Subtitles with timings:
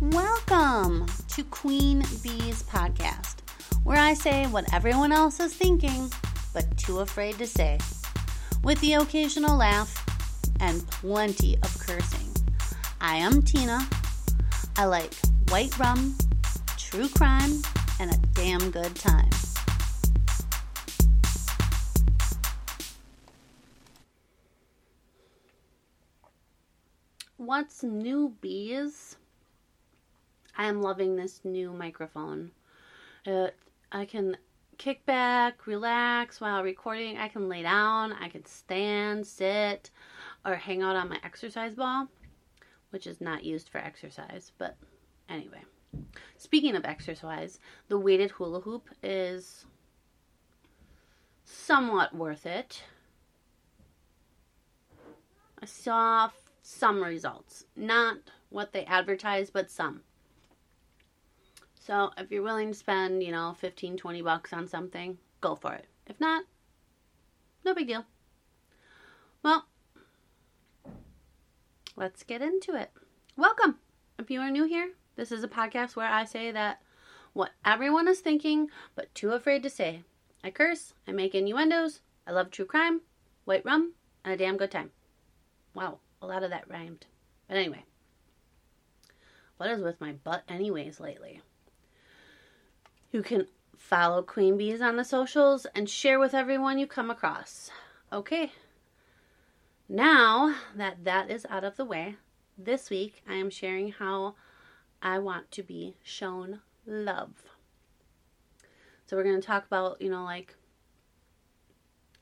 [0.00, 3.36] Welcome to Queen Bee's podcast,
[3.84, 6.10] where I say what everyone else is thinking,
[6.52, 7.78] but too afraid to say,
[8.64, 10.04] with the occasional laugh
[10.58, 12.28] and plenty of cursing.
[13.00, 13.88] I am Tina.
[14.76, 15.14] I like
[15.48, 16.16] white rum,
[16.76, 17.62] true crime,
[18.00, 19.30] and a damn good time.
[27.36, 29.16] What's new, bees?
[30.56, 32.52] I am loving this new microphone.
[33.26, 33.48] Uh,
[33.90, 34.36] I can
[34.78, 37.16] kick back, relax while recording.
[37.18, 39.90] I can lay down, I can stand, sit,
[40.44, 42.08] or hang out on my exercise ball,
[42.90, 44.76] which is not used for exercise, but
[45.28, 45.62] anyway.
[46.36, 49.64] Speaking of exercise, the weighted hula hoop is
[51.44, 52.82] somewhat worth it.
[55.62, 56.30] I saw
[56.62, 57.64] some results.
[57.76, 58.18] Not
[58.50, 60.02] what they advertise, but some.
[61.86, 65.74] So if you're willing to spend, you know, 15, 20 bucks on something, go for
[65.74, 65.84] it.
[66.06, 66.44] If not,
[67.62, 68.06] no big deal.
[69.42, 69.66] Well,
[71.94, 72.90] let's get into it.
[73.36, 73.80] Welcome.
[74.18, 76.80] If you are new here, this is a podcast where I say that
[77.34, 80.04] what everyone is thinking, but too afraid to say.
[80.42, 83.02] I curse, I make innuendos, I love true crime,
[83.44, 83.92] white rum,
[84.24, 84.90] and a damn good time.
[85.74, 87.04] Wow, a lot of that rhymed.
[87.46, 87.84] But anyway,
[89.58, 91.42] what is with my butt, anyways, lately?
[93.14, 93.46] You can
[93.78, 97.70] follow Queen Bees on the socials and share with everyone you come across.
[98.12, 98.50] Okay.
[99.88, 102.16] Now that that is out of the way,
[102.58, 104.34] this week I am sharing how
[105.00, 107.44] I want to be shown love.
[109.06, 110.56] So we're going to talk about, you know, like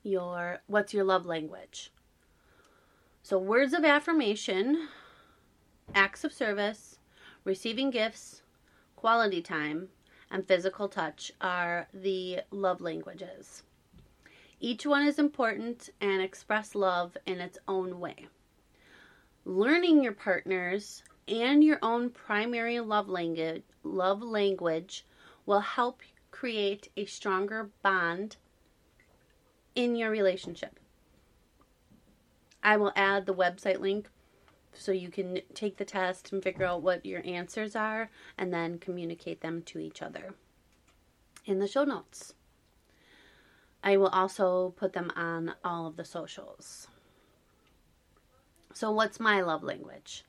[0.02, 1.90] your what's your love language?
[3.22, 4.88] So words of affirmation,
[5.94, 6.98] acts of service,
[7.44, 8.42] receiving gifts,
[8.94, 9.88] quality time,
[10.32, 13.62] and physical touch are the love languages.
[14.58, 18.26] Each one is important and express love in its own way.
[19.44, 25.04] Learning your partners and your own primary love language, love language
[25.44, 26.00] will help
[26.30, 28.36] create a stronger bond
[29.74, 30.80] in your relationship.
[32.62, 34.08] I will add the website link
[34.74, 38.78] so you can take the test and figure out what your answers are and then
[38.78, 40.34] communicate them to each other
[41.44, 42.34] in the show notes.
[43.84, 46.86] I will also put them on all of the socials.
[48.72, 50.24] So, what's my love language?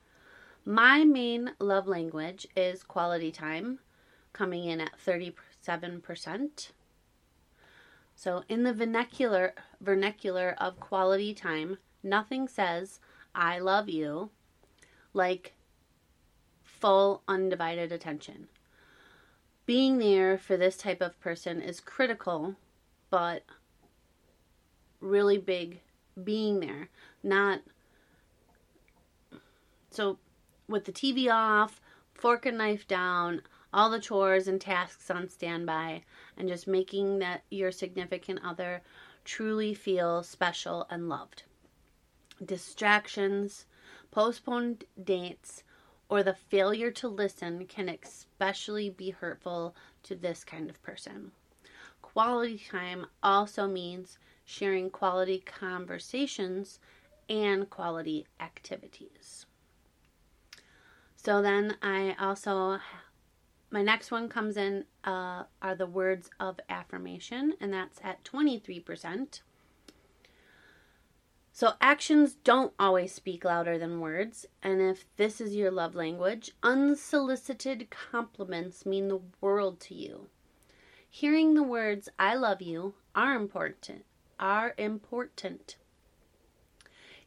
[0.65, 3.79] My main love language is quality time,
[4.33, 6.71] coming in at 37%.
[8.15, 12.99] So, in the vernacular vernacular of quality time, nothing says
[13.35, 14.29] I love you
[15.13, 15.53] like
[16.63, 18.47] full undivided attention.
[19.65, 22.55] Being there for this type of person is critical,
[23.09, 23.43] but
[24.99, 25.79] really big
[26.21, 26.89] being there,
[27.23, 27.61] not
[29.89, 30.17] so
[30.67, 31.79] with the TV off,
[32.13, 33.41] fork and knife down,
[33.73, 36.03] all the chores and tasks on standby,
[36.37, 38.81] and just making that your significant other
[39.23, 41.43] truly feel special and loved.
[42.43, 43.65] Distractions,
[44.11, 45.63] postponed dates,
[46.09, 51.31] or the failure to listen can especially be hurtful to this kind of person.
[52.01, 56.79] Quality time also means sharing quality conversations
[57.29, 59.45] and quality activities.
[61.15, 62.79] So then I also,
[63.71, 69.41] my next one comes in uh, are the words of affirmation, and that's at 23%.
[71.55, 76.51] So actions don't always speak louder than words, and if this is your love language,
[76.63, 80.29] unsolicited compliments mean the world to you.
[81.07, 84.03] Hearing the words I love you are important.
[84.39, 85.75] Are important.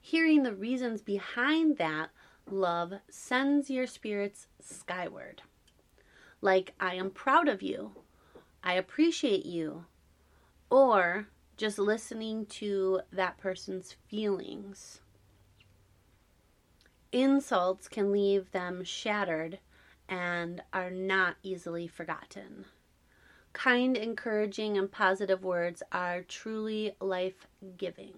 [0.00, 2.11] Hearing the reasons behind that
[2.50, 5.43] love sends your spirits skyward.
[6.41, 7.93] Like, I am proud of you,
[8.65, 9.85] I appreciate you,
[10.69, 15.00] or just listening to that person's feelings.
[17.12, 19.58] Insults can leave them shattered
[20.08, 22.67] and are not easily forgotten.
[23.53, 27.47] Kind, encouraging, and positive words are truly life
[27.79, 28.14] giving.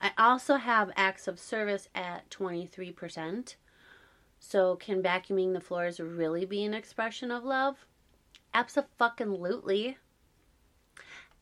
[0.00, 3.56] I also have acts of service at 23%.
[4.38, 7.86] So, can vacuuming the floors really be an expression of love?
[8.54, 9.98] Absolutely.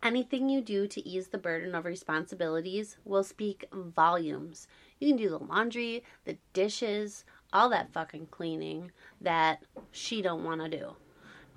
[0.03, 4.69] Anything you do to ease the burden of responsibilities will speak volumes.
[5.01, 10.61] You can do the laundry, the dishes, all that fucking cleaning that she don't want
[10.61, 10.97] to do.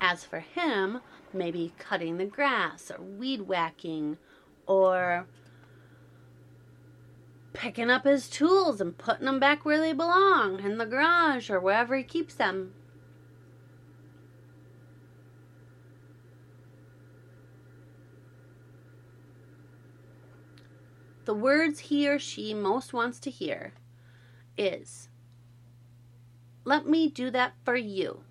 [0.00, 1.00] As for him,
[1.32, 4.18] maybe cutting the grass or weed whacking
[4.66, 5.26] or
[7.52, 11.60] picking up his tools and putting them back where they belong in the garage or
[11.60, 12.74] wherever he keeps them.
[21.24, 23.74] The words he or she most wants to hear
[24.56, 25.08] is,
[26.64, 28.24] Let me do that for you.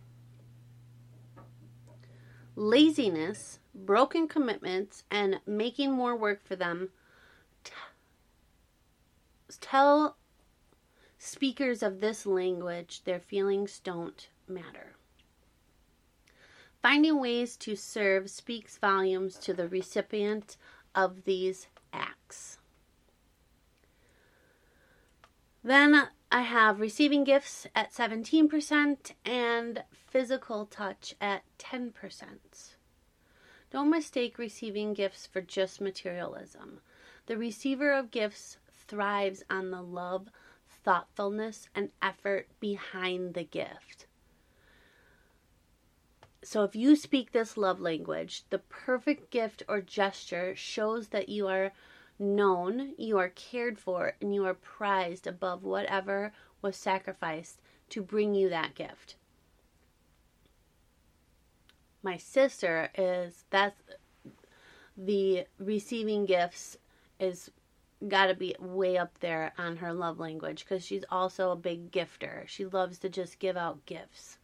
[2.55, 6.89] Laziness, broken commitments, and making more work for them
[7.63, 7.71] t-
[9.61, 10.17] tell
[11.17, 14.95] speakers of this language their feelings don't matter.
[16.81, 20.57] Finding ways to serve speaks volumes to the recipient
[20.93, 22.57] of these acts.
[25.63, 31.93] Then I have receiving gifts at 17% and physical touch at 10%.
[33.69, 36.81] Don't mistake receiving gifts for just materialism.
[37.27, 40.29] The receiver of gifts thrives on the love,
[40.67, 44.07] thoughtfulness, and effort behind the gift.
[46.43, 51.47] So, if you speak this love language, the perfect gift or gesture shows that you
[51.47, 51.71] are
[52.21, 56.31] known, you are cared for, and you are prized above whatever
[56.61, 57.59] was sacrificed
[57.89, 59.15] to bring you that gift.
[62.03, 63.81] My sister is that's
[64.95, 66.77] the receiving gifts
[67.19, 67.51] is
[68.07, 71.91] got to be way up there on her love language because she's also a big
[71.91, 72.47] gifter.
[72.47, 74.37] She loves to just give out gifts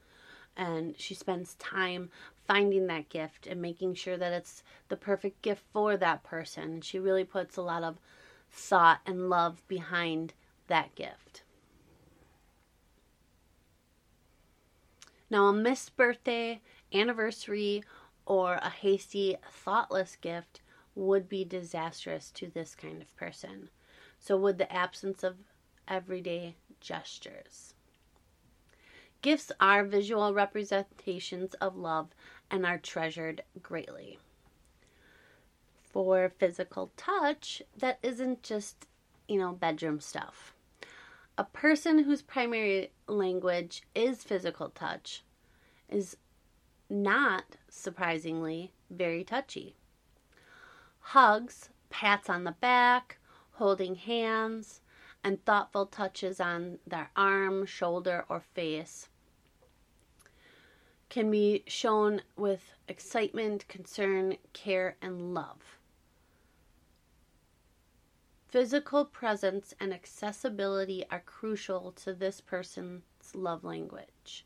[0.58, 2.10] and she spends time
[2.48, 6.82] finding that gift and making sure that it's the perfect gift for that person.
[6.82, 8.00] She really puts a lot of
[8.52, 10.34] thought and love behind
[10.68, 11.44] that gift.
[15.30, 16.62] Now, a missed birthday,
[16.94, 17.84] anniversary,
[18.26, 20.62] or a hasty, thoughtless gift
[20.96, 23.70] would be disastrous to this kind of person.
[24.20, 25.36] So would the absence of
[25.88, 27.74] everyday gestures.
[29.28, 32.16] Gifts are visual representations of love
[32.50, 34.20] and are treasured greatly.
[35.84, 38.88] For physical touch, that isn't just,
[39.28, 40.54] you know, bedroom stuff.
[41.38, 45.26] A person whose primary language is physical touch
[45.90, 46.16] is
[46.90, 49.76] not, surprisingly, very touchy.
[51.00, 53.18] Hugs, pats on the back,
[53.56, 54.80] holding hands,
[55.22, 59.10] and thoughtful touches on their arm, shoulder, or face
[61.10, 65.78] can be shown with excitement, concern, care, and love.
[68.48, 74.46] Physical presence and accessibility are crucial to this person's love language,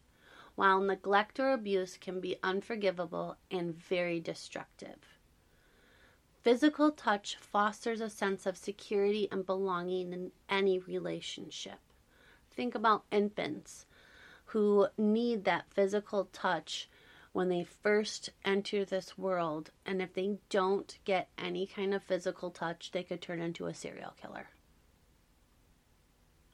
[0.55, 5.19] while neglect or abuse can be unforgivable and very destructive.
[6.41, 11.79] Physical touch fosters a sense of security and belonging in any relationship.
[12.49, 13.85] Think about infants
[14.51, 16.89] who need that physical touch
[17.31, 19.71] when they first enter this world.
[19.85, 23.73] And if they don't get any kind of physical touch, they could turn into a
[23.73, 24.49] serial killer.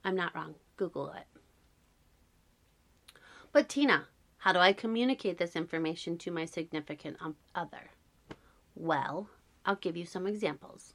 [0.03, 0.55] I'm not wrong.
[0.77, 1.25] Google it.
[3.51, 4.07] But Tina,
[4.37, 7.17] how do I communicate this information to my significant
[7.55, 7.89] other?
[8.75, 9.27] Well,
[9.65, 10.93] I'll give you some examples.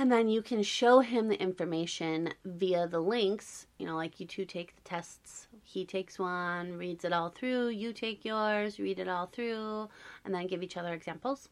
[0.00, 4.24] And then you can show him the information via the links, you know, like you
[4.24, 5.46] two take the tests.
[5.62, 9.90] He takes one, reads it all through, you take yours, read it all through,
[10.24, 11.50] and then give each other examples.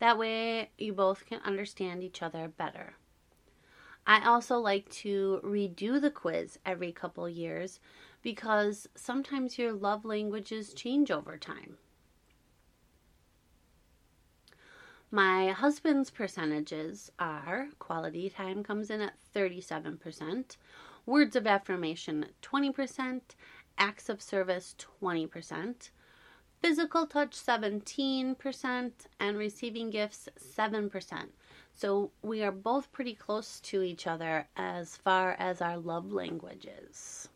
[0.00, 2.92] That way, you both can understand each other better.
[4.06, 7.80] I also like to redo the quiz every couple years
[8.20, 11.78] because sometimes your love languages change over time.
[15.14, 20.56] My husband's percentages are quality time comes in at 37%,
[21.04, 23.20] words of affirmation 20%,
[23.76, 25.90] acts of service 20%,
[26.62, 31.26] physical touch 17%, and receiving gifts 7%.
[31.74, 37.28] So we are both pretty close to each other as far as our love languages.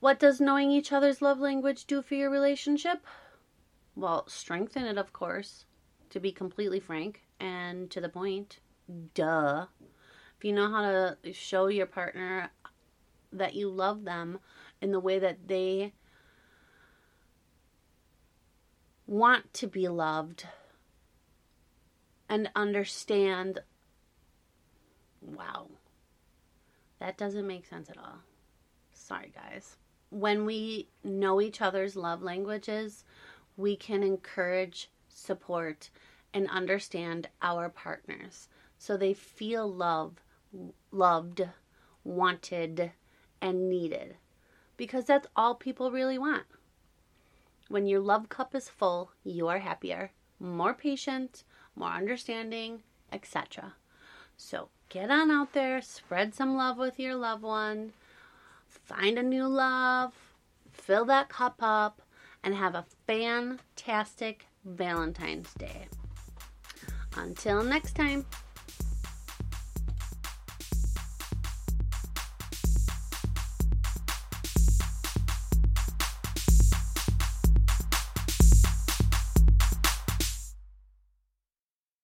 [0.00, 3.06] What does knowing each other's love language do for your relationship?
[3.98, 5.64] Well, strengthen it, of course
[6.10, 8.60] to be completely frank and to the point.
[9.14, 9.66] Duh.
[10.36, 12.50] If you know how to show your partner
[13.32, 14.38] that you love them
[14.80, 15.92] in the way that they
[19.06, 20.46] want to be loved
[22.28, 23.60] and understand
[25.20, 25.66] wow
[27.00, 28.18] That doesn't make sense at all.
[28.92, 29.76] Sorry, guys.
[30.10, 33.04] When we know each other's love languages,
[33.58, 35.90] we can encourage, support,
[36.32, 38.48] and understand our partners
[38.78, 40.22] so they feel love,
[40.92, 41.42] loved,
[42.04, 42.92] wanted,
[43.42, 44.16] and needed.
[44.76, 46.44] Because that's all people really want.
[47.68, 51.42] When your love cup is full, you are happier, more patient,
[51.74, 53.74] more understanding, etc.
[54.36, 57.92] So get on out there, spread some love with your loved one,
[58.68, 60.14] find a new love,
[60.70, 62.00] fill that cup up,
[62.42, 65.88] and have a fantastic Valentine's Day.
[67.16, 68.26] Until next time.